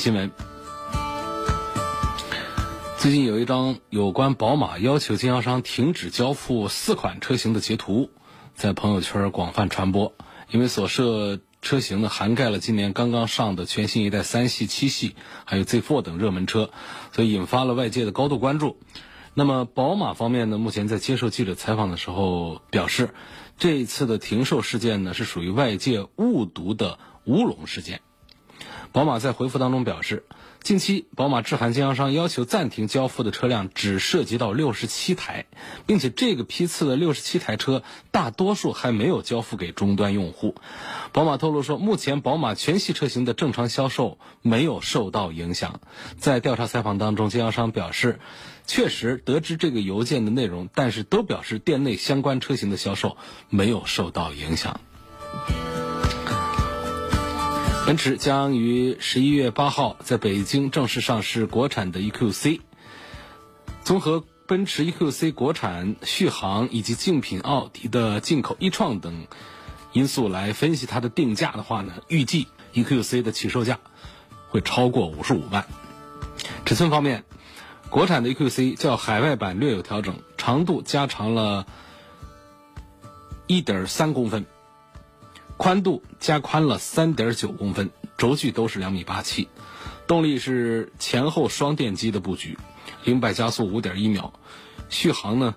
[0.00, 0.30] 新闻，
[2.96, 8.08] 最近有一张有关宝马要求经销商停止交付四款车型的截图，
[8.54, 10.14] 在朋友圈广泛传播。
[10.48, 16.70] 因为所涉车型呢，涵盖了今年刚刚上的全新一代三系、七系，还有 Z4 等热门车，
[17.12, 18.78] 所以引发了外界的高度关注。
[19.34, 23.10] 那么，宝马方面呢，目前在接受记者采访的时候表示，
[23.58, 28.00] 这一次的停售事件呢，是属于外界误读的乌龙事件。
[28.92, 30.24] 宝马在回复当中表示，
[30.62, 35.46] 近期宝马致函经销商要求暂停交付的车辆只涉及到六十七台，
[35.86, 40.56] 并且这个批次的六十七台车大多数还没有交付给终端用户。
[41.12, 45.80] 宝马透露说，目前宝马全系车型的正常销售没有受到影响。
[46.18, 48.18] 在调查采访当中，经销商表示，
[48.66, 53.16] 确实得知这个邮件的内容，但是都表示店内相关车型的销售
[53.50, 54.80] 没有受到影响。
[57.86, 62.60] 奔驰将于十一月八号在北京正式上市国产的 EQC。
[63.82, 69.26] 综合奔驰 EQC 国产续航以及竞品奥迪的进口一创等
[69.92, 73.80] 因素来分析它的定价的话呢，预计 EQC 的起售价
[74.50, 75.66] 会超过五十五万。
[76.64, 77.24] 尺寸方面，
[77.88, 81.66] 国产的 EQC 较海外版略有调整，长度加长了
[83.48, 84.46] 一点三公分。
[85.60, 89.46] 宽度加宽了三点九公分，轴距都是两米八七，
[90.06, 92.56] 动力是前后双电机的布局，
[93.04, 94.32] 零百加速五点一秒，
[94.88, 95.54] 续航呢，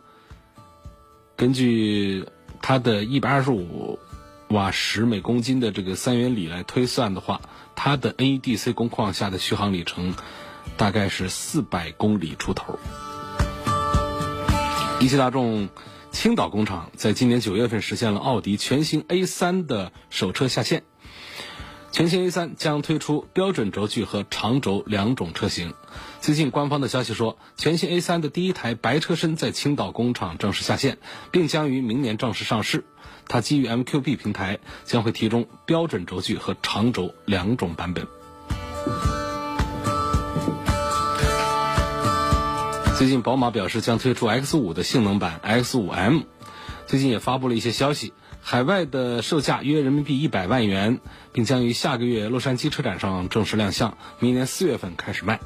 [1.38, 2.25] 根据
[2.61, 3.97] 它的一百二十五
[4.50, 7.39] 瓦时每公斤的这个三元锂来推算的话，
[7.73, 10.13] 它的 NEDC 工况下的续航里程
[10.75, 12.78] 大概是四百公里出头。
[14.99, 15.69] 一汽大众。
[16.13, 20.84] 青岛工厂在今年九月份实现了奥迪全新 A3 的首车下线。
[21.91, 25.73] 全新 A3 将推出标准轴距和长轴两种车型。
[26.22, 31.00] 最近官方的消息说，全新 A3 的第一台白车身在青岛工厂正式下线，
[31.31, 32.85] 并将于明年正式上市。
[33.28, 38.07] 它基于 MQB 平台，将会提供标准轴距和长轴两种版本。
[42.95, 46.21] 最近，宝马表示将推出 X 五的性能版 X 五 M。
[46.85, 50.99] 最近也发布了一些消息，海外的售价约人民币一百万元，
[51.33, 55.39] 并将于下个月洛杉矶车展上正式亮相，明年四月份开始卖。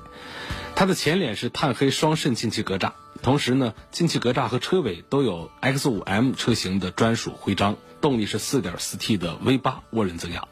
[0.76, 2.92] 它的前脸是碳黑双肾进气格栅，
[3.24, 7.78] 同时呢，进气格栅和车尾都有 X 五 M 车型的专属徽章。
[8.02, 10.48] 动力是四点四 T 的 V 八涡轮增压。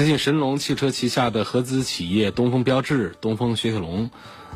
[0.00, 4.10] 最近，神龙汽车旗下的合资企业东风标致、东风雪铁龙，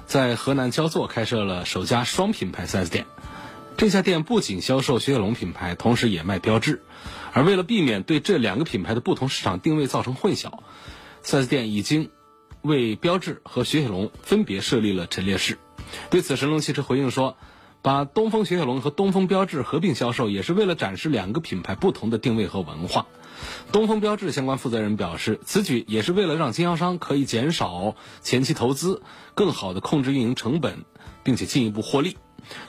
[0.06, 3.04] 在河南焦作开设了首家双品牌 4S 店。
[3.76, 6.82] 这家店不仅销售雪铁龙品牌，同时也卖标致。
[7.34, 10.50] 而为了避免对这两个品牌的不同市场定位造成混淆
[11.22, 12.08] ，4S 店已经
[12.62, 15.58] 为标致和雪铁龙分别设立了陈列室。
[16.08, 17.36] 对此，神龙汽车回应说。
[17.82, 23.04] 把东风雪铁龙和东风标致合并销售，也是为了展示两个品牌不同的定位和文化。
[23.72, 29.02] 东风标致相关负责人表示，此举也是为了让经销商可以减少前期投资，
[29.34, 30.84] 更好的控制运营成本，
[31.22, 32.16] 并且进一步获利。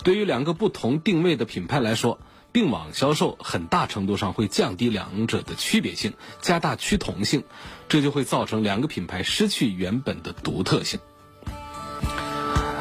[0.03, 2.19] 对于两个不同定位的品牌来说，
[2.51, 7.43] 并网销售很大程度上会降低两者的区别性，加大趋同性，
[7.89, 10.99] 这就会造成两个品牌失去原本的独特性。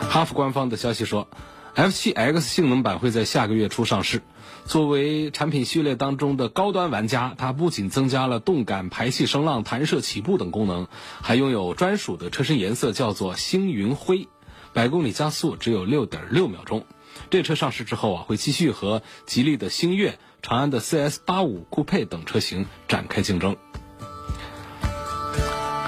[0.08, 1.28] 哈弗官方的消息说。
[1.74, 4.22] F7X 性能版会在下个月初上市。
[4.64, 10.86] 作为产品序列当中的高端玩家，它不仅增加了动感排气声浪、弹射起步等功能，
[11.20, 14.28] 还拥有专属的车身颜色，叫做星云灰。
[14.72, 16.86] 百公里加速只有六点六秒钟。
[17.30, 23.56] 这车上市之后啊，会继续和吉利的星越、长安的 CS85 酷配等车型展开竞争。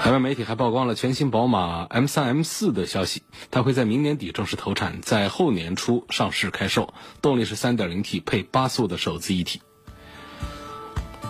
[0.07, 9.61] 海外媒体还曝光了全新宝马 M3、M4 的消息，它会在明年底正式投产，在后年初上市开售，动力是 3.0T 配八速的手自一体。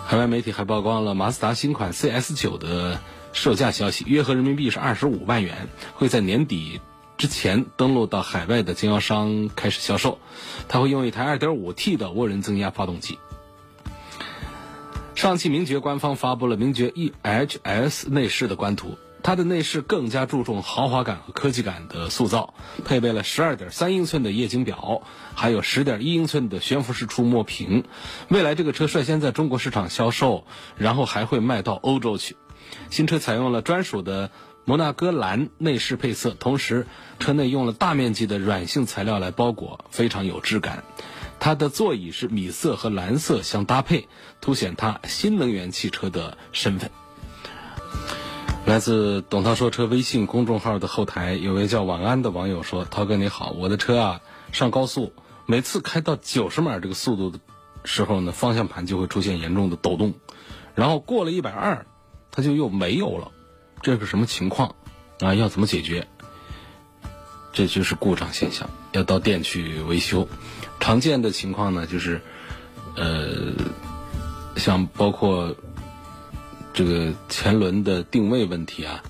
[0.06, 3.00] 海外媒体还曝光了马自达新款 CS9 的
[3.32, 6.80] 售价消息，约合人民币是二十五万元，会在年底
[7.16, 10.20] 之前登陆到海外的经销商开始销售。
[10.68, 13.18] 它会用一台 2.5T 的涡轮增压发动机。
[15.18, 22.54] 上汽名爵官方发布了名爵 EHS 内饰的官图，它的内饰更加注重豪华感和科技感的塑造，
[22.84, 25.02] 配备了12.3英寸的液晶表，
[25.34, 27.82] 还有10.1英寸的悬浮式触摸屏。
[28.28, 30.44] 未来这个车率先在中国市场销售，
[30.76, 32.36] 然后还会卖到欧洲去。
[32.88, 34.30] 新车采用了专属的
[34.64, 36.86] 摩纳哥蓝内饰配色，同时
[37.18, 40.84] 车内用了大面积的软性材料来包裹，非常有质感。
[41.40, 44.08] 它的座椅是米色和蓝色相搭配，
[44.40, 46.90] 凸显它新能源汽车的身份。
[48.66, 54.20] 来自董涛说车微信公众号的后台，有位叫晚安的网友说：“涛哥你好，我的车啊
[54.52, 55.12] 上高速，
[55.46, 57.38] 每次开到九十码这个速度的
[57.84, 60.12] 时候呢，方向盘就会出现严重的抖动，
[60.74, 61.86] 然后过了一百二，
[62.30, 63.30] 它就又没有了，
[63.80, 64.74] 这是什么情况？
[65.20, 66.06] 啊，要怎么解决？
[67.54, 70.28] 这就是故障现象，要到店去维修。”
[70.80, 72.20] 常见的情况呢，就是，
[72.96, 73.52] 呃，
[74.56, 75.54] 像包括
[76.72, 79.02] 这个前轮的定位问题啊，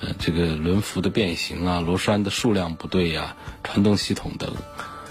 [0.00, 4.52] 呃，这个轮辐的变形啊，螺栓的数量不对呀，传动系统的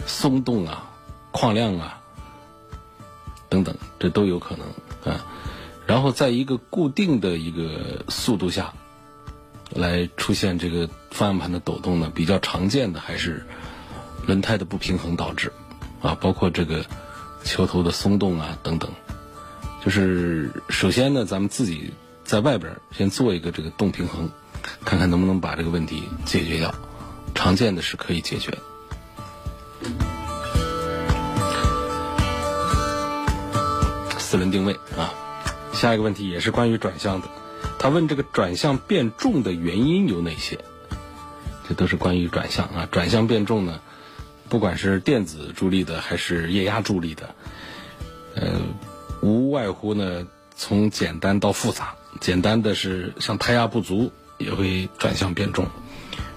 [0.06, 0.92] 松动啊、
[1.32, 2.00] 矿量啊
[3.50, 5.26] 等等，这都有可能啊。
[5.86, 8.74] 然后在一个固定的一个速度下
[9.70, 13.46] 来出现这个方向盘的抖动呢，比较常见的还是
[14.26, 15.52] 轮胎的不平衡导致。
[16.04, 16.86] 啊，包括这个
[17.44, 18.92] 球头的松动啊等等，
[19.84, 21.94] 就是首先呢，咱们自己
[22.26, 24.30] 在外边先做一个这个动平衡，
[24.84, 26.76] 看看能不能把这个问题解决掉。
[27.34, 28.56] 常见的是可以解决。
[34.20, 35.14] 四轮定位啊，
[35.72, 37.28] 下一个问题也是关于转向的，
[37.80, 40.60] 他问这个转向变重的原因有哪些？
[41.68, 43.80] 这都是关于转向啊，转向变重呢？
[44.54, 47.34] 不管是电子助力的还是液压助力的，
[48.36, 48.62] 呃，
[49.20, 51.96] 无外乎呢从简单到复杂。
[52.22, 55.66] 简单的是像胎压不足也会转向变重，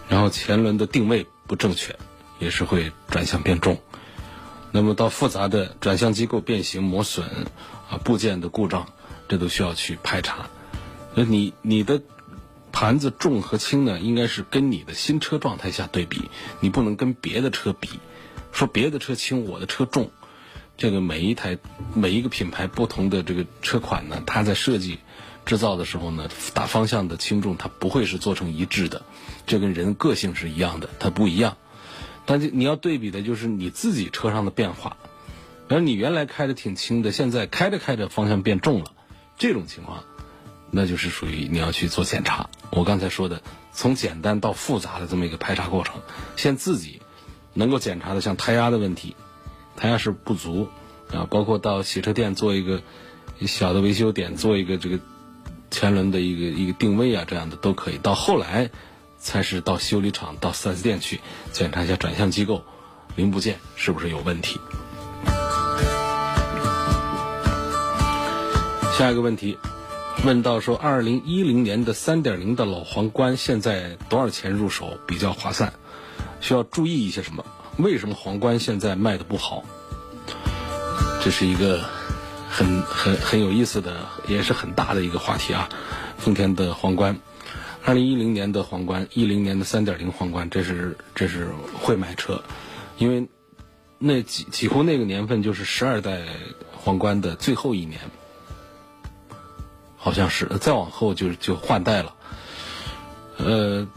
[0.09, 1.95] 然后前轮的定位不正确
[2.39, 3.77] 也是会转向变重。
[4.73, 7.29] 那么到复杂的转向机构变形磨损
[7.91, 8.87] 啊部件的故障，
[9.29, 10.49] 这都需要去排查。
[11.15, 12.01] 那你你的。
[12.79, 16.21] 盘子重和轻呢，应该是跟你的新车状态下对比，
[16.61, 17.89] 你不能跟别的车比。
[18.53, 20.11] 说别的车轻，我的车重，
[20.77, 21.57] 这个每一台
[21.95, 24.99] 每一个品牌不同的这个车款呢，它在设计
[25.47, 29.07] 制造的时候呢，大方向的轻重它不会是做成一致的，
[29.47, 31.57] 这跟人个性是一样的，它不一样。
[32.27, 34.99] 但是你要对比的就是你自己车上的变化，
[35.71, 38.93] 而你原来开的挺轻的，现在开着开着方向变重了，
[39.39, 40.05] 这种情况。
[40.77, 42.51] 那就是属于你要去做检查。
[42.71, 43.41] 我刚才说的，
[43.73, 46.03] 从简单到复杂的这么一个排查过程，
[46.37, 47.01] 先自己
[47.55, 49.17] 能够检查的，像胎压的问题，
[49.75, 50.69] 胎压是不足
[51.11, 52.83] 啊，包括到洗车店做一个
[53.47, 55.01] 小的维修点，做一个这个
[55.71, 57.97] 前轮的一个一个定位啊，这样的都可以。
[57.97, 58.71] 到后来
[59.19, 61.21] 才是到修理厂、到 4S 店去
[61.53, 62.63] 检查一下转向机构
[63.15, 64.61] 零部件是不是有问题。
[68.99, 69.57] 下一个问题。
[70.27, 75.73] 问到说，二零一零年的三点零的老皇冠现在多少钱入手比较划算？
[76.41, 77.47] 需要注意一些什么？
[77.77, 79.63] 为什么皇冠现在卖的不好？
[81.23, 81.81] 这是一个
[82.51, 85.69] 很很很有意思的，也是很大的一个话题啊。
[86.19, 87.17] 丰田的皇冠，
[87.85, 92.43] 二零一零年的皇冠，一零年的三点零皇冠，这是这是会买车，
[92.99, 93.29] 因为
[94.01, 96.23] 那几几乎那个年份就是十二代
[96.73, 98.01] 皇冠的最后一年。
[100.07, 102.15] 好像是，再往后就就换代了。
[103.39, 103.89] 呃，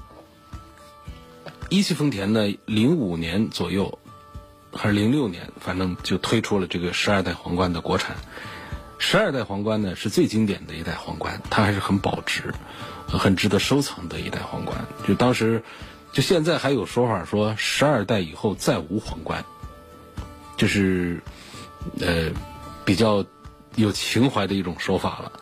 [1.70, 4.00] 一汽丰田呢，零五年左右
[4.74, 8.16] 还是零六年，反正就推出了这个十二代皇冠的国产。
[8.98, 12.56] 十二代皇冠呢是最经典的一代皇冠，它还是很保值、
[13.08, 14.84] 很值得收藏的一代皇冠。
[15.08, 15.64] 就当时，
[16.12, 19.46] 就现在还有说法说十二代以后再无皇冠，
[20.58, 21.22] 就是
[22.00, 22.32] 呃
[22.84, 23.24] 比较
[23.76, 25.34] 有情怀的一种说法了。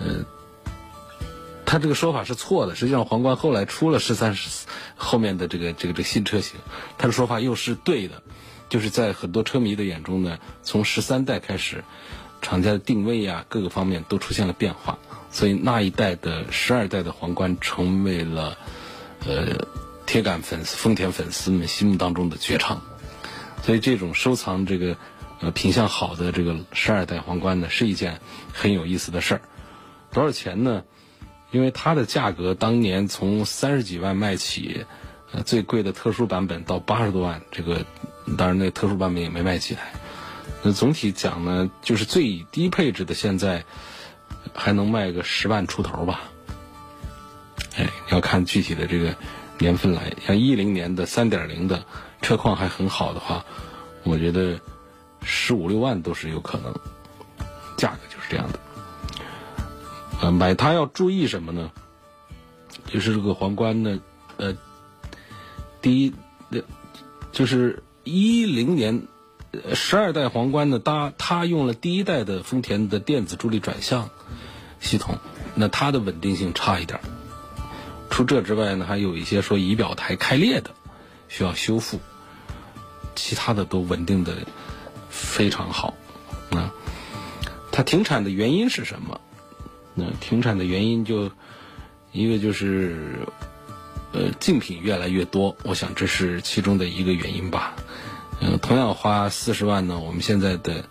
[0.00, 0.24] 呃，
[1.64, 2.74] 他这个说法是错的。
[2.74, 6.58] 实际上，皇冠后来出了十三十后面的这个这个这新车型，
[6.96, 8.22] 他的说法又是对的。
[8.68, 11.84] 就是在很多车迷的眼中呢，从十三代开始，
[12.42, 14.98] 厂家的定位呀各个方面都出现了变化，
[15.30, 18.58] 所以那一代的十二代的皇冠成为了
[19.26, 19.66] 呃
[20.04, 22.82] 铁杆粉丝丰田粉丝们心目当中的绝唱。
[23.62, 24.98] 所以这种收藏这个
[25.40, 28.20] 呃品相好的这个十二代皇冠呢，是一件
[28.52, 29.40] 很有意思的事儿。
[30.12, 30.84] 多少钱呢？
[31.50, 34.84] 因为它的价格当年从三十几万卖起，
[35.32, 37.84] 呃，最贵的特殊版本到八十多万，这个
[38.36, 39.92] 当然那特殊版本也没卖几台。
[40.62, 43.64] 那总体讲呢，就是最低配置的现在
[44.52, 46.20] 还能卖个十万出头吧。
[47.76, 49.14] 哎，要看具体的这个
[49.58, 51.84] 年份来，像一零年的三点零的
[52.20, 53.44] 车况还很好的话，
[54.02, 54.60] 我觉得
[55.22, 56.74] 十五六万都是有可能，
[57.76, 58.58] 价格就是这样的。
[60.20, 61.70] 呃，买它要注意什么呢？
[62.86, 64.00] 就是这个皇冠呢，
[64.36, 64.56] 呃，
[65.80, 66.14] 第一，
[67.32, 69.02] 就是一零年
[69.74, 74.10] 十二代皇冠呢，搭它用了第一代的丰田的电子助力转向
[74.80, 75.18] 系统，
[75.54, 76.98] 那它的稳定性差一点。
[78.10, 80.70] 除这之外呢，还有一些说仪表台开裂的，
[81.28, 82.00] 需要修复。
[83.14, 84.34] 其他的都稳定的
[85.10, 85.94] 非常好。
[86.50, 86.72] 啊，
[87.70, 89.20] 它停产的原因是什么？
[90.20, 91.30] 停产的原因就
[92.12, 93.18] 一个就是，
[94.12, 97.74] 呃，竞品越来越多，我想这是其中的一个原因吧。
[98.40, 100.84] 嗯，同样花四十万呢，我们现在的，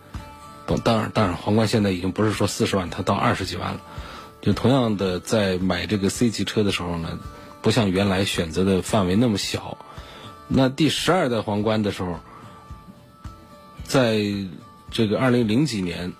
[0.84, 3.82] 当然当然，皇冠现在已经不是说四十万，它到二十几万了。
[4.42, 7.18] 就同样的，在买这个 C 级车的时候呢，
[7.62, 9.78] 不像原来选择的范围那么小。
[10.48, 12.20] 那第十二代皇冠的时候，
[13.84, 14.22] 在
[14.92, 16.14] 这个二零零几年，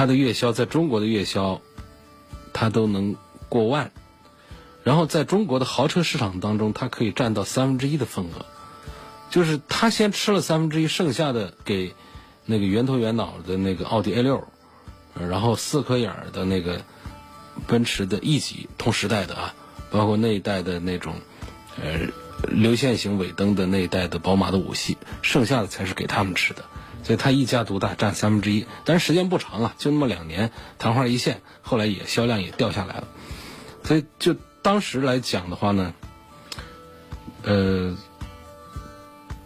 [0.00, 1.60] 它的月销在中国的月销，
[2.54, 3.16] 它都能
[3.50, 3.92] 过万。
[4.82, 8.46] 然后在中国的豪车市场当中，它可以占到三分之一的份额。
[9.28, 11.94] 就是它先吃了三分之一，剩下的给
[12.46, 14.48] 那个圆头圆脑的那个奥迪 A 六。
[15.28, 16.80] 然后四颗眼儿的那个
[17.66, 19.54] 奔驰的 E 级同时代的啊，
[19.90, 21.16] 包括那一代的那种
[21.78, 22.06] 呃
[22.48, 26.64] 流线型尾灯的那一代的宝马的五系，剩下的才是给他们吃的，
[27.02, 33.08] 所以它一家独大占三分之一，但是时间不长啊，就那么两年，昙花一现，后来也销量也掉下来了，
[33.82, 35.94] 所以就当时来讲的话呢，
[37.42, 37.96] 呃，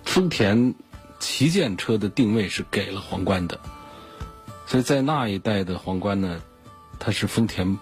[0.04, 0.74] 丰田
[1.20, 3.58] 旗舰车的定位是给了皇冠的。
[4.66, 6.40] 所以在那一代的皇冠呢，
[6.98, 7.78] 它是丰田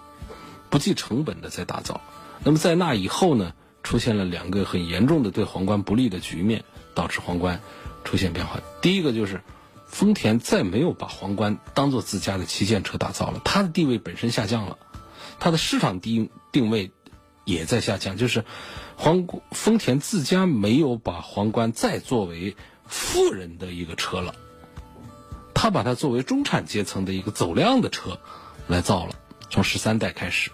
[0.69, 1.99] 不计成本的在打造。
[2.43, 3.53] 那么在那以后呢，
[3.83, 6.63] 出现了两个很严重的对皇冠不利的局面，
[6.93, 7.61] 导致皇冠
[8.03, 8.59] 出现变化。
[8.81, 9.41] 第一个就是
[9.93, 14.79] 丰田再没有把皇冠当做自家的旗舰车打造了，它的地位本身下降了，
[15.39, 16.91] 它的市场定定位
[17.45, 18.17] 也在下降。
[18.17, 18.43] 就是
[18.97, 22.57] 皇丰田自家没有把皇冠再作为
[22.87, 24.33] 富人的一个车了。
[25.53, 28.19] 他把它作为中产阶层的一个走量的车
[28.67, 29.13] 来造了，
[29.51, 30.49] 从十三代开始。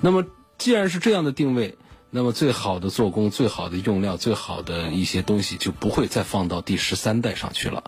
[0.00, 0.26] 那么
[0.58, 1.78] 既然是这样的定位，
[2.10, 7.84] 那么最好的做工、最好的用料、最好的一些东西就不会再放到第十三代上去了。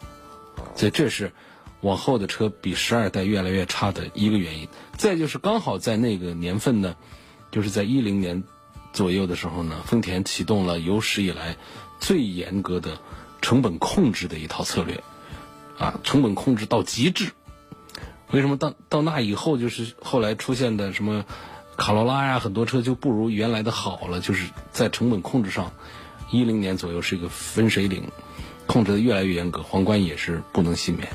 [0.77, 1.33] 所以这是
[1.81, 4.69] 往后的车比十二代越来越差的一个原因。
[4.97, 6.95] 再就是刚好在那个年份呢，
[7.51, 8.45] 就是在一零年
[8.93, 11.57] 左右的时候呢，丰田启动了有史以来
[11.99, 12.99] 最严格的
[13.43, 15.03] 成本控制的一套策略。
[15.79, 17.33] 啊，成本控制到极致。
[18.31, 21.27] 为什么到到那以后，就是后来出现的什么
[21.77, 24.21] 卡罗拉呀，很多车就不如原来的好了。
[24.21, 25.73] 就是在成本控制上，
[26.33, 28.05] 一零年左右是一个分水岭，
[28.67, 31.09] 控制的越来越严格，皇冠也是不能幸免。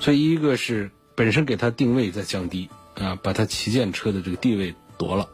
[0.00, 5.28] 所以一个是本身给它定位在降低啊，把它旗舰车的这个地位夺了，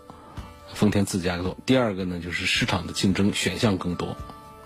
[0.75, 1.57] 丰田自家做。
[1.67, 4.17] 第二个呢，就是市场的竞争选项更多。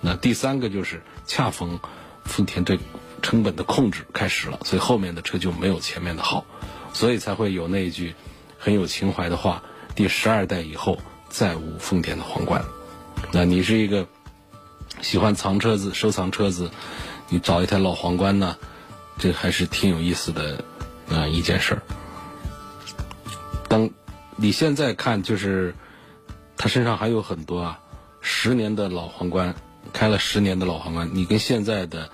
[0.00, 1.78] 那第三个就是恰逢。
[2.25, 2.78] 丰田对
[3.21, 6.47] 成本的控制开始了，所以后面的车就没有前面的好，
[6.92, 8.14] 所以才会有那一句
[8.61, 9.64] 很有情怀的话：
[9.97, 12.64] 第十二代以后再无丰田的皇冠。
[13.33, 14.07] 那你是一个
[15.02, 16.71] 喜欢藏车子、收藏车子，
[17.28, 18.56] 你找一台老皇冠呢，
[19.18, 20.64] 这还是挺有意思的
[21.11, 21.82] 啊一件事儿。
[23.68, 23.90] 当
[24.37, 25.75] 你现在看，就是
[26.56, 27.80] 他身上还有很多啊
[28.23, 29.54] 十年的老皇冠。
[29.92, 32.09] 开了十年的老皇冠，你跟现在的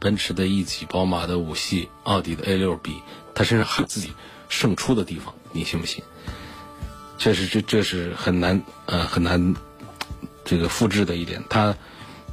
[0.00, 3.00] 奔驰的 E 级、宝马的五系、奥迪的 A 六比，
[3.34, 4.12] 他身上还有自己
[4.48, 6.02] 胜出的地方，你信不信？
[7.18, 9.54] 确实，这这是很难呃很难
[10.42, 11.44] 这个复制的一点。
[11.50, 11.76] 他，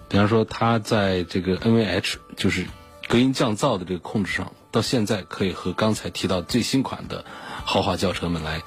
[0.09, 2.65] 比方说，它在这个 NVH 就是
[3.07, 7.23] 隔音降噪的这个控制上，到现在可以和刚才提到最新款的
[7.63, 8.61] 豪华轿车们来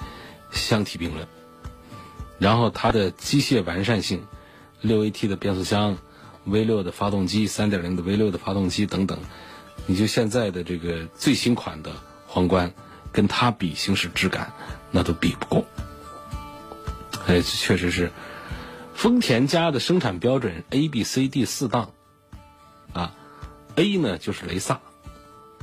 [0.53, 1.27] 相提并论。
[2.39, 4.25] 然后它的机械完善性，
[4.81, 5.99] 六 AT 的变速箱。
[6.45, 9.21] V 六的发动机，三点零的 V 六的发动机等等，
[9.87, 11.93] 你就现在的这个最新款的
[12.27, 12.75] 皇冠，
[13.13, 14.53] 跟它比行驶质感，
[14.91, 15.65] 那都比不过。
[17.29, 18.11] 哎，确实是，
[19.03, 21.91] 丰田家的生产标准 A B C D 四档，
[22.93, 23.17] 啊
[23.75, 24.81] ，A 呢就是雷萨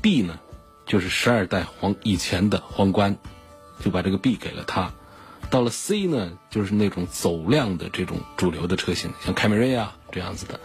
[0.02, 0.42] ，B 呢
[0.86, 3.16] 就是十二代皇以前的皇冠，
[3.80, 4.92] 就把这个 B 给了他。
[5.50, 10.60] 到了 C 呢，就是那种走量的这种主流的车型，像凯美瑞啊这样子的。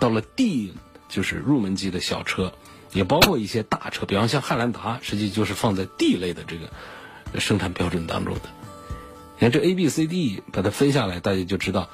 [0.00, 0.74] 到了 D
[1.08, 2.52] 就是入门级的小车，
[2.92, 8.57] 也包括一些大车，比方像汉兰达，实际就是放在 D 类的这个生产标准当中的。
[9.40, 11.88] 你看这 A、B、C、D 把它分下来，大家就知道，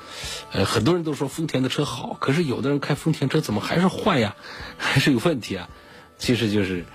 [0.51, 4.35] 呃，很多人都说丰田的车好，可是有的人开丰田车怎么还是坏呀，
[4.79, 5.69] 还是有问题啊？
[6.17, 6.87] 其实就是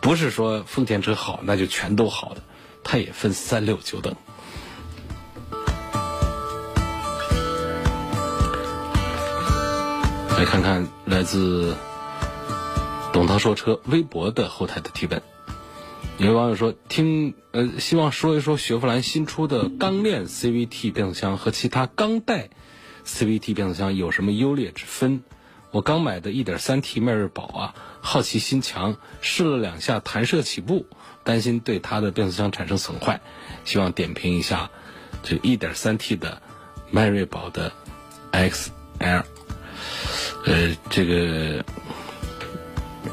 [0.00, 2.40] 不是说丰田车好那就全都好的，
[2.84, 4.16] 它也分三六九等。
[10.38, 11.76] 来看看来自
[13.12, 15.22] 董涛说车微博的后台的提问。
[16.18, 22.48] 有网友说：“听呃，希望说一说雪佛兰新出的钢链 CVT 变速箱和其他钢带
[23.04, 25.22] CVT 变速箱有什么优劣之分？
[25.72, 30.86] 我刚买的 1.3T 迈锐宝啊，好奇心强，试了两下弹射起步，
[31.22, 33.20] 担心对它的变速箱产生损坏，
[33.66, 34.70] 希望点评一下
[35.22, 36.40] 这 1.3T 的
[36.90, 37.70] 迈锐宝的
[38.32, 39.22] XL。”
[40.46, 41.62] 呃，这个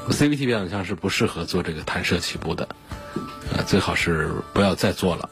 [0.09, 2.69] CVT 变速箱是不适合做这个弹射起步的，
[3.55, 5.29] 呃，最好是不要再做了。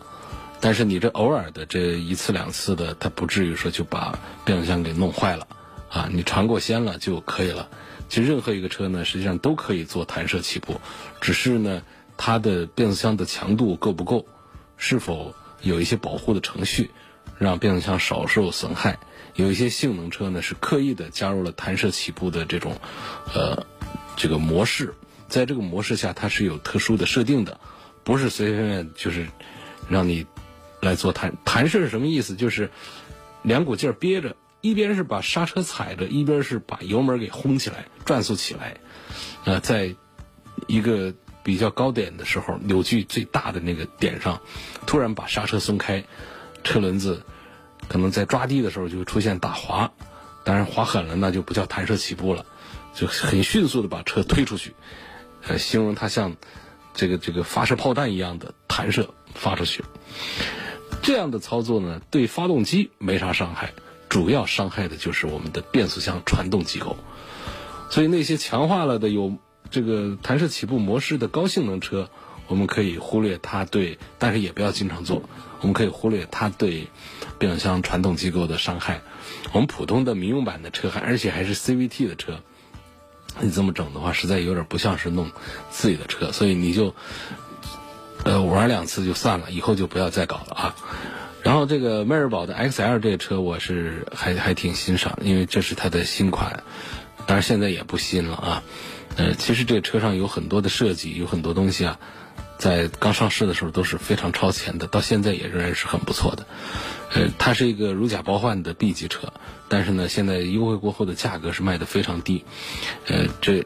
[0.60, 5.48] 但是你这偶尔的这一次两次的，它不至于说就把变速箱给弄坏了
[5.90, 6.08] 啊。
[6.12, 7.68] 你尝过鲜了就可以了。
[8.10, 10.80] 其实任何一个车呢，实际上都可以做弹射起步，
[11.20, 11.82] 只是呢，
[12.18, 14.28] 它的变速箱的强度够不够，
[14.78, 16.92] 是否有一些保护的程序，
[17.40, 19.00] 让变速箱少受损害。
[19.36, 22.76] 有一些性能车呢是刻意的加入了弹射起步的这种，
[23.34, 23.66] 呃，
[24.18, 24.94] 这个模式，
[25.32, 27.60] 在这个模式下它是有特殊的设定的，
[28.04, 29.26] 不是随随便便就是
[29.90, 30.26] 让你
[30.82, 32.36] 来做弹弹射是什么意思？
[32.36, 32.70] 就是
[33.42, 38.76] 两股劲儿憋着，一边是把刹车踩着，一边是把油门给轰起来，转速起来，
[39.46, 39.96] 呃，在
[40.68, 44.42] 一个比较高点的时候，扭矩最大的那个点上，
[44.86, 46.04] 突然把刹车松开，
[46.64, 47.24] 车轮子。
[47.88, 49.92] 可能在抓地的时候就会出现打滑，
[50.46, 52.46] 当然滑狠了那就不叫弹射起步了，
[52.94, 54.76] 就很迅速的把车推出去，
[55.48, 56.36] 呃，形容它像
[56.94, 59.84] 这个这个发射炮弹一样的弹射发出去。
[61.02, 63.74] 这样的操作呢，对发动机没啥伤害，
[64.08, 66.98] 主要伤害的就是我们的变速箱传动机构。
[67.90, 69.36] 所以那些强化了的有
[69.70, 72.10] 这个弹射起步模式的高性能车，
[72.48, 75.24] 我们可以忽略它对，但是也不要经常做。
[75.60, 76.88] 我们可以忽略它对
[77.40, 79.02] 变速箱传动机构的伤害。
[79.54, 82.42] 我们普通的民用版的车，还而且还是 CVT 的车，
[83.40, 85.32] 你这么整的话，实在有点不像是弄
[85.70, 86.32] 自己的车。
[86.32, 86.94] 所以你就
[88.24, 90.76] 呃玩两次就算了，以后就不要再搞了啊。
[91.44, 96.64] 然后这个迈锐宝的 XL 这个车，我是还还挺欣赏，因为这是它的新款，
[97.26, 98.64] 当然现在也不新了啊。
[99.16, 102.00] 呃，其实这个车上有很多的设计，有很多东西啊。
[102.60, 106.46] 在刚上市的时候都是非常超前的，到现在也仍然是很不错的。
[107.14, 109.34] 呃，它是一个如假包换的 B 级车，
[109.68, 112.44] 但是呢，现在优惠过后的价格是卖的非常低。
[113.08, 113.66] 呃，这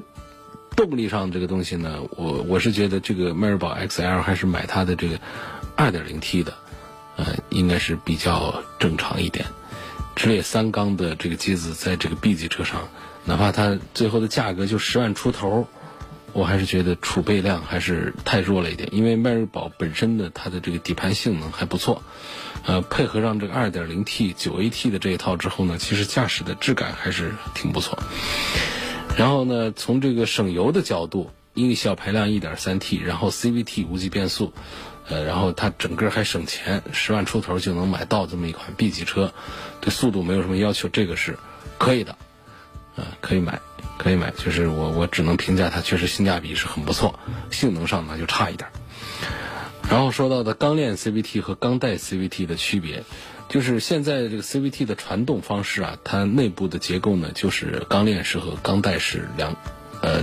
[0.76, 5.20] 动力上这个东西呢，我我是觉得这个迈锐宝 XL 还是买它的这个
[5.78, 6.54] 2.0T 的，
[7.18, 9.46] 呃，应该是比较正常一点。
[10.16, 12.88] 直列三缸的这个机子在这个 B 级车上，
[13.26, 15.68] 哪怕它最后的价格就十万出头。
[16.36, 22.04] 我还是觉得储备量还是太弱了一点，因为迈锐宝本身的它的这个底盘性能还不错，
[22.66, 27.98] 呃，配合上这个 2.0T 9AT 的这一套之后呢，其实驾驶的质感还是挺不错。
[29.18, 34.52] 然后呢，从这个省油的角度，因为小排量 1.3T，然后 CVT 无级变速，
[35.08, 39.34] 呃，然后它整个还省钱，十万出头就能买到这么一款 B 级车，
[39.80, 41.40] 对速度没有什么要求，这个是
[41.78, 42.18] 可以的，
[42.96, 43.60] 啊，可以买。
[43.98, 47.18] 可以买，就是我我只能评价它确实性价比是很不错，
[47.50, 48.70] 性能上呢就差一点。
[49.90, 53.06] 然后说到的钢链 CVT 和钢带 CVT 的区别，
[53.48, 59.56] 就是现在这个 CVT 的传动方式啊，它内部的结构呢就是钢链式和钢带式两
[60.02, 60.22] 呃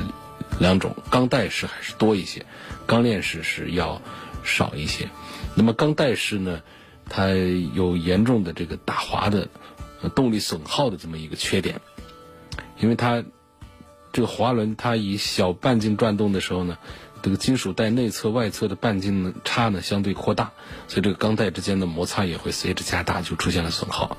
[0.61, 2.45] 两种，钢带式还是多一些，
[2.87, 4.03] 钢链式是要
[4.45, 5.09] 少一些。
[5.55, 6.61] 那么钢带式呢，
[7.09, 9.49] 它有严重的这个打滑的
[10.15, 11.81] 动力损耗的这么一个缺点，
[12.83, 13.25] 因为它。
[14.14, 16.77] 这个滑轮它以小半径转动的时候呢，
[17.23, 20.51] 这个金属带内侧、外侧的半径差呢相对扩大，
[20.87, 24.18] 所以这个钢带之间的摩擦也会随之加大就出现了损耗，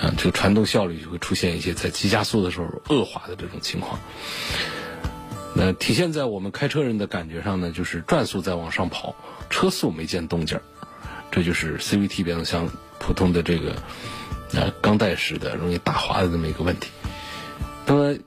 [0.00, 3.98] 啊，这个传动效率就会出现一些在急加速的时候恶滑的这种情况。
[5.52, 9.16] 那体现在我们开车人的感觉上呢，就是转速在往上跑，
[9.50, 10.62] 车速没见动静儿，
[11.32, 12.68] 这就是 CVT 变速箱
[13.00, 13.74] 普通的这个
[14.52, 16.88] 呃钢带式的容易打滑的这么一个问题。
[17.88, 18.18] 那么。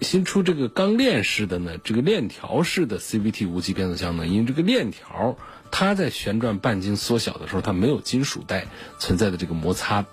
[0.00, 5.36] 新出这个钢链式的呢，这个链条式的 CVT 无级变速箱呢，因为这个链条
[5.72, 8.68] 它在旋转半径缩小的时候，它没有金属带
[9.00, 10.06] 存在的这个摩擦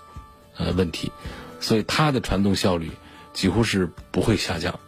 [0.58, 1.12] 呃问题，
[1.60, 2.90] 所以它的传动效率
[3.32, 4.80] 几乎是不会下降。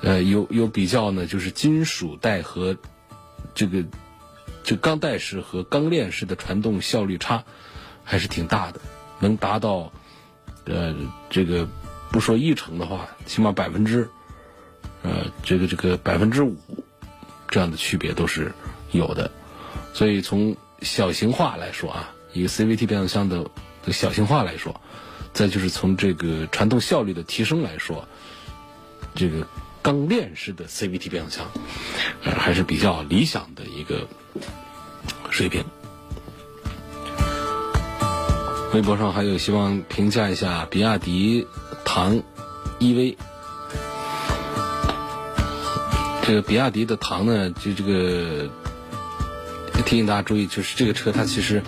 [0.00, 2.76] 呃，有有比较呢，就是金属带和
[3.54, 3.84] 这个
[4.64, 7.44] 这钢带式和钢链式的传动效率差
[8.02, 8.80] 还是挺大的，
[9.20, 9.92] 能达到
[10.64, 10.92] 呃
[11.30, 11.68] 这个
[12.14, 14.08] 不说一成的话，起码百分之
[15.02, 16.56] 呃这个这个百分之五
[17.48, 18.52] 这样的区别都是
[18.92, 19.28] 有的。
[19.92, 23.44] 所以从小型化来说啊，一个 CVT 变速箱的
[23.88, 24.80] 小型化来说，
[25.32, 28.06] 再就是从这个传动效率的提升来说，
[29.16, 29.44] 这个。
[29.82, 31.46] 钢链式的 CVT 变速箱，
[32.22, 34.08] 呃，还是比较理想的一个
[35.28, 35.62] 水平。
[38.72, 41.46] 微博上还有希望评价一下比亚迪
[41.84, 42.22] 唐
[42.80, 43.16] EV。
[46.26, 48.48] 这个比亚迪的唐呢，就这个
[49.84, 51.62] 提醒大家注意，就是这个车它其实，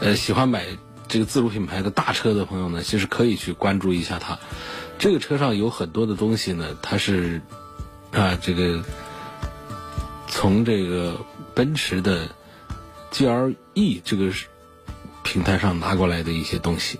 [0.00, 0.64] 呃，喜欢买
[1.08, 4.38] 这个自主品牌的大车的朋友呢，其实可以去关注一下它。
[4.98, 7.42] 这个车上有很多的东西呢，它是
[8.12, 8.82] 啊，这个
[10.26, 11.20] 从这个
[11.54, 12.28] 奔驰的
[13.12, 14.32] GLE 这个
[15.22, 16.98] 平台上拿过来的一些东西，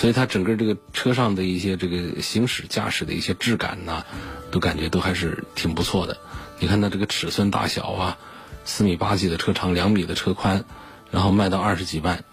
[0.00, 4.02] 所以它整个这个车上的一些这个行驶驾驶的一些质感呢，
[4.50, 6.16] 都感觉都还是挺不错的。
[6.58, 8.18] 你看它这个尺寸大小啊，
[8.64, 10.64] 四米八几的车长，两米的车宽，
[11.10, 12.24] 然后卖到二十几万，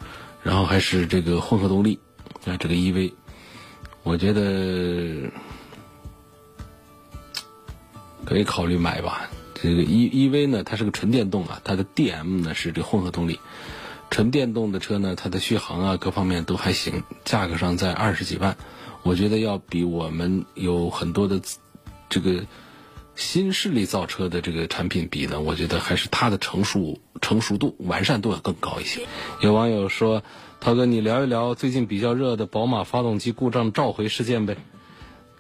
[0.44, 2.00] 然后还是这个混合动力
[2.46, 3.12] 啊，这个 EV。
[4.04, 5.30] 我觉得
[8.24, 9.30] 可以考虑买吧。
[9.62, 13.38] 这个 E E V 呢，它是个纯电动啊，它的 D M 呢是这混合动力。
[14.10, 18.58] 纯电动的车呢，它的续航啊各方面都还行，价格上在二十几万，
[19.04, 21.42] 我觉得要比我们有很多的
[22.10, 22.46] 这个
[23.16, 29.08] 新势力造车的这个产品比呢，我觉得还是它的成熟成熟度、完善度要更高一些。
[29.42, 30.24] 有网友说。
[30.60, 34.58] 涛哥，你聊一聊最近比较热的宝马发动机故障召回事件呗？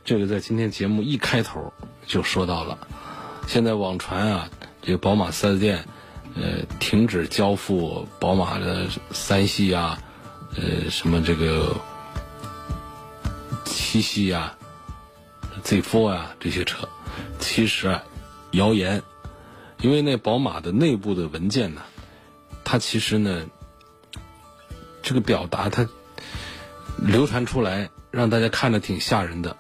[0.06, 1.74] 这个在今天节目一开头
[2.06, 2.78] 就说到了。
[3.48, 4.50] 现在网传啊，
[4.84, 5.86] 这个宝马四 S 店
[6.42, 10.02] 呃停止交付宝马的三系啊，
[10.56, 11.76] 呃什么这个
[13.66, 14.56] 七系啊、
[15.64, 16.88] Z4 啊这些车，
[17.40, 18.04] 其实啊
[18.52, 19.02] 谣言，
[19.82, 21.82] 因为那宝马的内部的文件呢，
[22.64, 23.46] 它其实呢。
[25.04, 25.88] 这个表达它
[26.98, 29.56] 流传出来，让大家看着挺吓人的。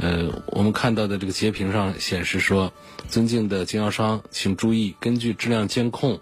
[0.00, 2.72] 呃，我们看到的这个截屏上显示说
[3.10, 6.20] ：“尊敬的经销商，请注意，根据质量监控，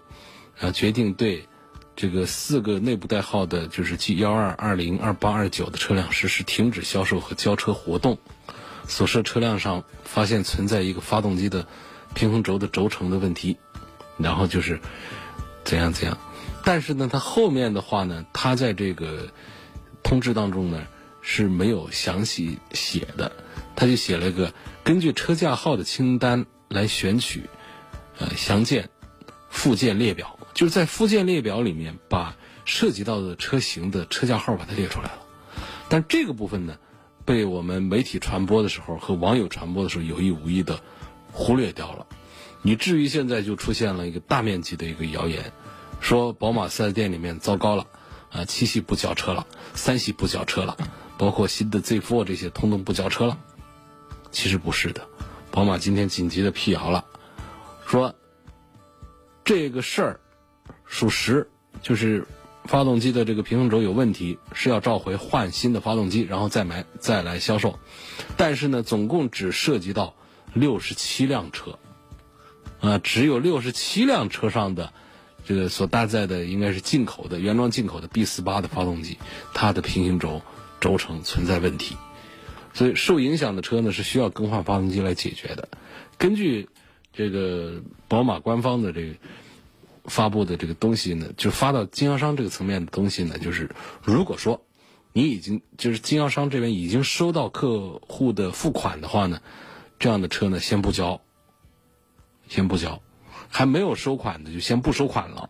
[0.59, 1.47] 啊，决定对
[1.95, 8.17] 这个四个内部代号的，就是 G 幺二二零二八二九的车辆实施停止销售和交车活动。
[8.87, 11.67] 所涉车辆上发现存在一个发动机的
[12.15, 13.57] 平衡轴的轴承的问题，
[14.17, 14.79] 然后就是
[15.63, 16.17] 怎样怎样。”
[16.65, 19.27] 但是呢，它后面的话呢，它在这个
[20.03, 20.87] 通知当中呢
[21.21, 23.31] 是没有详细写的，
[23.77, 27.43] 他就写了个根据车架号的清单来选取，
[28.17, 28.89] 呃，详见
[29.49, 32.35] 附件列表，就是在附件列表里面把
[32.65, 35.19] 涉及到的车型的车架号把它列出来了。
[35.87, 36.75] 但这个部分呢，
[37.23, 40.81] 被我们媒体传播的时候和网友传播的时候有意无意的
[41.31, 42.07] 忽略掉了，
[42.63, 45.53] 以至于现在就出现了一个大面积的一个谣言。
[46.01, 47.85] 说宝马四 S 店里面糟糕了，
[48.31, 50.75] 啊，七系不交车了，三系不交车了，
[51.19, 53.37] 包括新的 Z4 这些通通不交车了。
[54.31, 55.07] 其实不是的，
[55.51, 57.05] 宝马今天紧急的辟谣了，
[57.85, 58.13] 说
[59.43, 60.19] 这个事儿
[60.85, 61.49] 属实，
[61.81, 62.25] 就是
[62.65, 67.79] 发动机的这个平衡轴有问题，是要召回换新的发动机，然后再买再来销售。
[68.35, 70.15] 但是呢，总共只涉及到
[70.53, 71.79] 六十七辆车，
[72.79, 74.93] 啊，只有六十七辆车上的。
[75.45, 79.17] 这个所搭载的应该是进口的原装进口的 B 四八的发动机，
[79.53, 80.41] 它的平行轴
[80.81, 81.95] 轴承存在问题，
[82.77, 85.67] 所以受影响的车呢是需要更换发动机来解决的。
[86.19, 86.69] 根据
[87.11, 89.15] 这个宝马官方的这个
[90.05, 93.71] 发布的这个东西呢，就发到经销商这个层面的东西呢，就是
[94.03, 94.63] 如果说
[95.11, 99.41] 你已经就是经销商这边已经收到客户的付款的话呢，
[99.97, 101.19] 这样的车呢先不交，
[102.47, 103.01] 先不交。
[103.49, 105.49] 还没有收款的就先不收款了，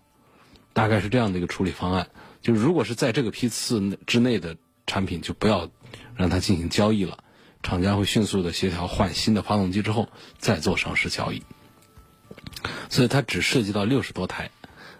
[0.71, 2.09] 大概是这样的一个处理方案。
[2.41, 4.55] 就如果是在这个批次之内的
[4.87, 5.69] 产品，就不要
[6.15, 7.19] 让它进行交易了。
[7.61, 11.43] 厂家会迅速的协调换新的发动机之后再做上市交易。
[12.89, 14.49] 所以它只涉及到六十多台，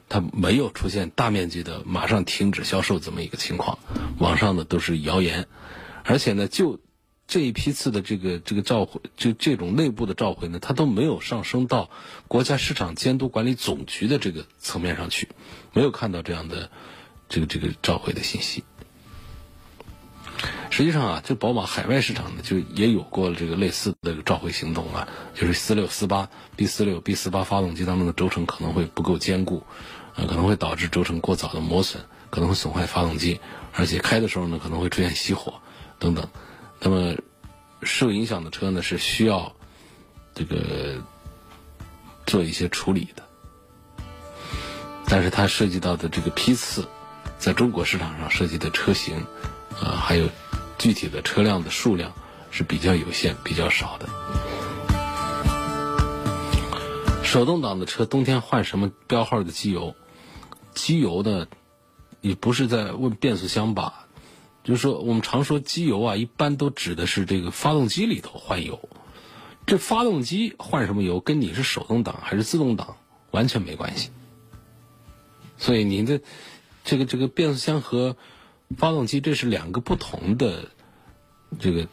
[0.09, 3.79] 它没有出现大面积的马上停止销售这么一个情况。
[4.19, 5.47] 网上的都是谣言，
[6.03, 6.79] 而且呢就。
[7.29, 11.89] 这一批次的这个这个召回，就这种内部的召回呢，它都没有上升到
[12.29, 15.27] 国家市场监督管理总局的这个层面上去，
[15.73, 16.71] 没有看到这样的
[17.27, 18.63] 这个这个召回的信息。
[20.69, 29.63] 实际上啊，这宝马海外市场呢，就也有过这个类似的召回行动啊，就是四六四八 B 四六 B 四八发动机当中的轴承可能会不够坚固，
[30.15, 33.39] 呃，可能会导致轴承过早的磨损，可能会损坏发动机，
[33.73, 35.55] 而且开的时候呢，可能会出现熄火
[35.97, 36.27] 等等。
[36.79, 37.15] 那么
[37.81, 39.55] 受影响的车呢，是需要
[40.35, 41.01] 这个
[42.27, 43.23] 做一些处理的，
[45.07, 46.87] 但是它涉及到的这个批次，
[47.39, 49.25] 在中国市场上涉及的车型，
[49.81, 50.27] 啊，还有
[50.77, 52.13] 具体的车辆的数量
[52.51, 54.07] 是比较有限、比较少的。
[57.23, 59.95] 手动挡的车冬天换什么标号的机油？
[60.73, 61.47] 机油呢，
[62.21, 64.07] 你不是在问变速箱吧？
[64.63, 68.89] 就是说，我们常说机油啊，一般都指的是这个发动机里头换油。
[69.65, 72.95] 这发动机换什么油，跟你是手动挡还是自动挡
[73.31, 74.11] 完全没关系。
[75.57, 76.21] 所以你的
[76.85, 78.15] 这个这个变速箱和
[78.75, 80.69] 发动机，这是两个不同的
[81.59, 81.87] 这个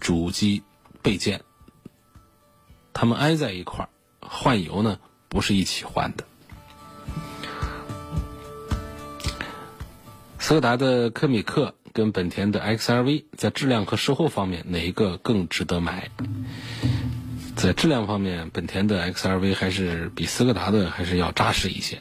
[0.00, 0.62] 主机
[1.02, 1.42] 备件，
[2.92, 3.88] 它们挨在一块儿，
[4.20, 4.98] 换油呢
[5.28, 6.24] 不是一起换的。
[10.38, 16.10] 斯柯达的科米克跟本田的 XRV 在质量和售后方面哪一个更值得买？
[17.54, 21.98] 在质量方面，本田的 XRV 还是比斯柯达的还是要扎实一些。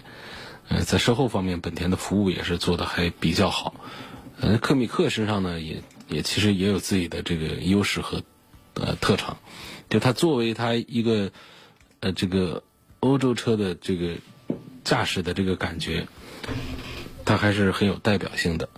[0.70, 3.76] 呃，在售后方面，本田的服务也是做的还比较好。
[4.40, 8.24] 呃，科米克身上呢，也也其实也有自己的这个优势和
[8.76, 9.38] 呃特长。
[9.90, 11.32] 就它作为它一个
[12.02, 12.64] 呃这个
[13.00, 14.16] 欧洲车的这个
[14.84, 16.08] 驾驶的这个感觉。
[17.26, 18.70] 它还是很有代表性的。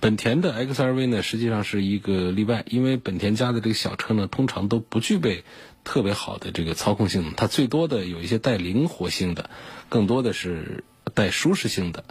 [0.00, 5.44] 本田的 XRV 呢，实际上是一个例外，因为本田家的这个小车呢，通常都不具备
[5.84, 9.50] 特别好的这个操控性能，它最多的有一些带灵活性的，
[9.90, 10.84] 更多的是
[11.18, 12.04] 带舒适性的。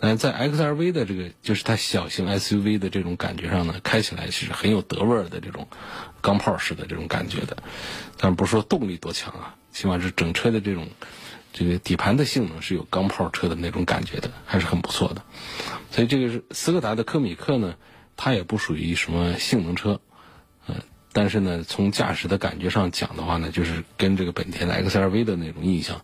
[0.00, 5.68] 那在 XRV 的这个就是它小型 SUV 的这种感觉上呢，开起来是很有德味儿的这种
[6.22, 7.58] 钢炮式的这种感觉的。
[8.16, 10.88] 但不是说动力多强啊，起码是整车的这种。
[11.58, 15.22] 这个底盘的性能是有钢炮车的那种感觉的，还是很不错的。
[15.90, 17.76] 所以这个是斯柯达的科米克呢，
[18.14, 19.98] 它也不属于什么性能车，
[20.68, 20.82] 嗯，
[21.14, 26.02] 但是呢，从驾驶的感觉上讲的话呢，就是跟这个本田的 XRV 的那种印象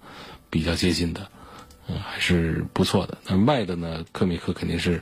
[0.49, 1.29] 比较接近的，
[1.89, 3.19] 嗯，还是不错的。
[3.27, 5.01] 那卖的呢，科米克肯定是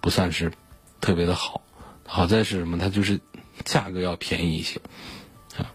[0.00, 0.52] 不算是
[1.00, 1.62] 特别的好，
[2.06, 2.78] 好在是什么？
[2.78, 3.20] 它就是
[3.64, 4.80] 价格要便宜一些
[5.56, 5.72] 啊。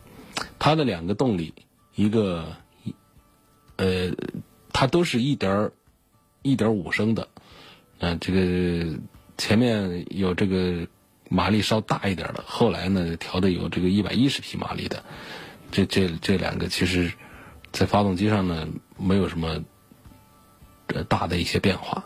[0.60, 1.53] 它的两个动力，
[1.95, 2.55] 一个。
[3.77, 4.13] 呃，
[4.71, 5.73] 它都是一点儿
[6.43, 7.27] 一点五升的，
[7.99, 8.97] 啊，这个
[9.38, 10.88] 前面有这个
[11.27, 15.03] 马力稍大一点的，后来呢调的有这个一百一十匹马力的，
[15.73, 17.12] 这这这两个其实，
[17.73, 18.65] 在发动机上呢
[18.97, 19.62] 没有什么
[20.88, 22.06] 这大的一些变化。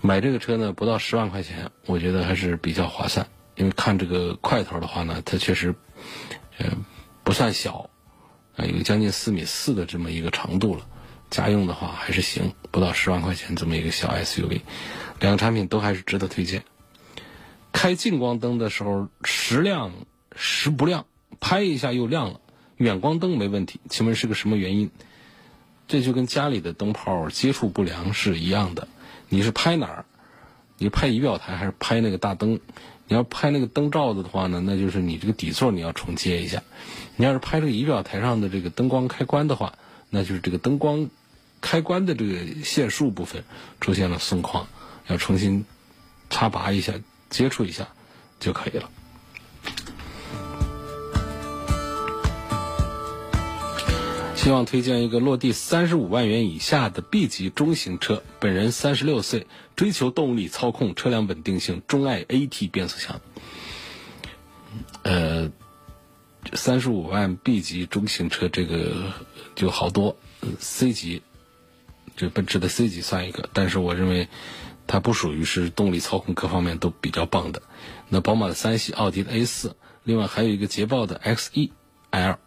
[0.00, 3.26] 买这个车呢不到十万块钱，我觉得还是比较划算，
[3.56, 5.74] 因为看这个块头的话呢，它确实
[6.58, 6.66] 呃
[7.22, 7.90] 不算小。
[8.56, 10.84] 啊有将近四米四的这么一个长度了，
[11.30, 14.60] 家用的话还是行，不到十万块钱这么一个小 SUV，
[15.20, 16.64] 两个产品都还是值得推荐。
[17.72, 19.92] 开近光灯的时候时亮
[20.34, 21.06] 时不亮，
[21.38, 22.40] 拍一下又亮了；
[22.76, 24.90] 远光灯没问题，请问是个什么原因？
[25.90, 28.86] 这就跟家里的灯泡接触不良是一样的。
[29.28, 30.04] 你是拍哪儿？
[30.78, 32.60] 你拍仪表台还是拍那个大灯？
[33.08, 36.62] 你要拍那个灯罩子的话呢，那就是你这个底座你要重接一下。
[37.16, 39.74] 你要是拍这个仪表台上的这个灯光开关的话，
[40.10, 41.10] 那就是这个灯光
[41.60, 43.42] 开关的这个线束部分
[43.80, 44.66] 出现了松旷，
[45.08, 45.64] 要重新
[46.30, 46.92] 插拔一下、
[47.30, 47.88] 接触一下
[48.38, 48.88] 就可以了。
[54.42, 58.22] 希望推荐一个落地三十五万元以下的 B 级中型车。
[58.38, 63.20] 本人三十六岁，追求动力、操控、车辆稳定性，钟爱 AT 变速箱。
[65.02, 65.52] 呃，
[66.54, 69.12] 三十五万 B 级中型车这个
[69.56, 70.16] 就好多
[70.58, 71.20] ，C 级，
[72.16, 74.26] 这奔驰的 C 级算一个，但是我认为
[74.86, 77.60] 它不属于是动力、操控各方面都比较棒的。
[78.08, 81.74] 那宝马的三系、奥迪的 A 四，另外还有一个捷豹的 X E
[82.08, 82.38] L。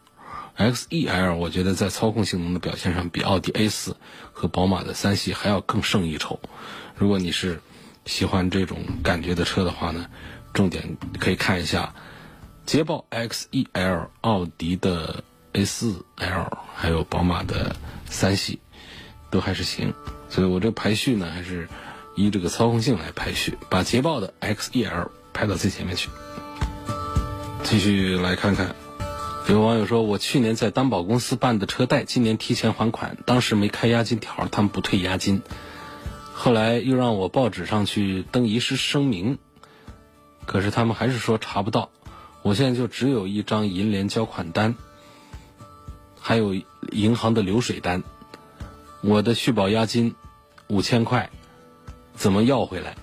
[0.55, 3.95] X E L，我觉得在操控性能的表现上，比奥迪 A 四
[4.31, 6.39] 和宝马的三系还要更胜一筹。
[6.95, 7.59] 如果你是
[8.05, 10.05] 喜欢这种感觉的车的话呢，
[10.53, 11.93] 重点可以看一下
[12.65, 18.59] 捷豹 X E L、奥迪的 A 四 L，还有宝马的三系，
[19.31, 19.93] 都还是行。
[20.29, 21.67] 所以我这排序呢，还是
[22.15, 26.09] 依这个操控性来排序，把捷豹的 X E L 排到最前面去。
[27.63, 28.75] 继续来看看。
[29.51, 35.41] 有网友说：“我去年在担保公司办的车贷，今年提前还款，当时没开押金条，他们不退押金。
[36.33, 39.37] 后来又让我报纸上去登遗失声明，
[40.45, 41.91] 可是他们还是说查不到。
[42.41, 44.75] 我现在就只有一张银联交款单，
[46.19, 46.55] 还有
[46.91, 48.01] 银行的流水单，
[49.01, 50.15] 我的续保押金
[50.67, 51.29] 五千块，
[52.15, 52.95] 怎么要回来？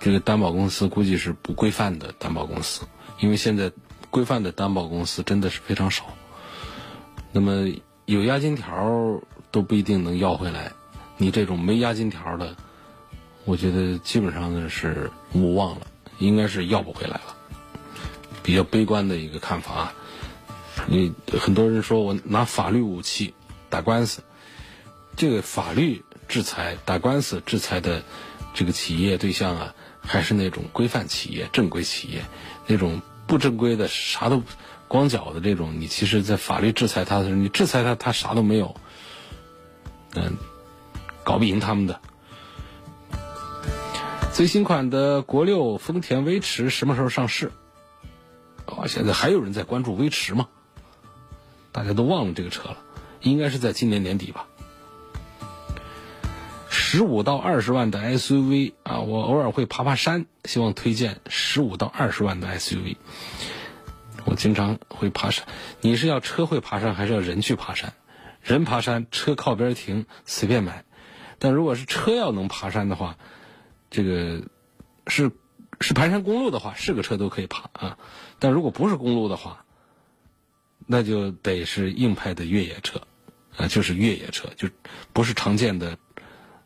[0.00, 2.82] 这个担保公司估计是不规范的担保公司，
[3.22, 3.70] 因为现在
[4.10, 6.04] 规范的担保公司真的是非常少。
[7.30, 7.66] 那么
[8.04, 10.72] 有押金条都不一定能要回来，
[11.16, 12.56] 你这种没押金条的，
[13.44, 15.86] 我觉得基本上呢是无望了。
[16.18, 17.36] 应该是要不回来了，
[18.42, 19.94] 比较悲观的一个看法啊。
[20.86, 23.34] 你很多人说我拿法律武器
[23.68, 24.22] 打官司，
[25.16, 28.02] 这个法律制裁打官司制裁的
[28.54, 32.24] 这个企业对象啊，还是那种规范企业、正规企业，
[32.66, 33.00] 那种
[33.32, 34.42] 不正规的啥都
[34.88, 38.76] 光脚的这种，你其实，在法律制裁他的时候，你制裁他，他啥都没有，
[40.14, 40.36] 嗯，
[41.24, 41.98] 搞不赢他们的。
[44.34, 47.52] 最新款的国六丰田威驰什么时候上市？
[48.66, 50.48] 哦，现在还有人在关注威驰吗？
[51.72, 52.76] 大家都忘了这个车了，
[53.22, 54.46] 应该是在今年年底吧。
[56.94, 62.96] 十五到二十万的 SUV 啊，我偶尔会爬爬山，希望推荐十五到二十万的 SUV。
[64.26, 65.46] 我经常会爬山，
[65.80, 67.94] 你是要车会爬山，还是要人去爬山？
[68.42, 70.84] 人爬山，车靠边停，随便买。
[71.38, 73.16] 但如果是车要能爬山的话，
[73.90, 74.42] 这个
[75.06, 75.30] 是
[75.80, 77.96] 是盘山公路的话，是个车都可以爬啊。
[78.38, 79.64] 但如果不是公路的话，
[80.86, 83.00] 那就得是硬派的越野车
[83.56, 84.68] 啊，就是越野车，就
[85.14, 85.96] 不是常见的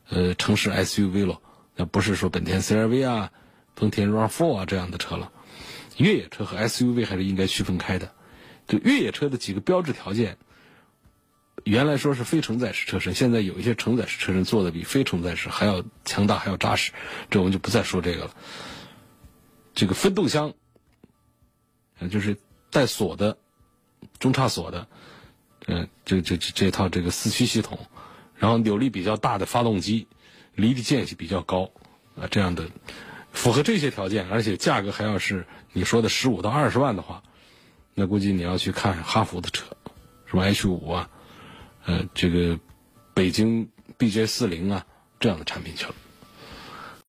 [0.09, 1.41] 呃城市 SUV 了。
[1.75, 3.33] 那不是说本田 CR-V 啊、
[3.75, 5.33] 丰田 RAV4 啊这样的车了。
[5.97, 8.13] 越野车和 SUV 还是应该区分开的。
[8.67, 10.39] 就越野车的几个标志条件。
[11.65, 16.93] 原来说是非承载式车身，现在有一些承载式车身做的比非承载式还要强大，还要扎实。
[17.31, 18.31] 这我们就不再说这个了。
[19.75, 20.55] 这个分动箱，
[22.11, 22.37] 就是
[22.71, 23.39] 带锁的、
[24.19, 24.87] 中差锁的，
[25.67, 27.79] 嗯，这这这这套这个四驱系统，
[28.39, 30.07] 然后扭力比较大的发动机，
[30.55, 31.71] 离地间隙比较高
[32.19, 32.69] 啊，这样的
[33.33, 37.23] 符合这些条件，而且价格还要是你说的十五到二十万的话，
[37.95, 39.65] 那估计你要去看哈弗的车，
[40.27, 41.11] 什么 H 五啊。
[41.85, 42.59] 呃，这个
[43.15, 44.85] 北京 BJ 四零啊，
[45.21, 45.95] 这样的产品去了。